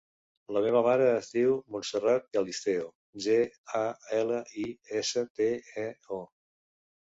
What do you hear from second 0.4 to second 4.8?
La meva mare es diu Montserrat Galisteo: ge, a, ela, i,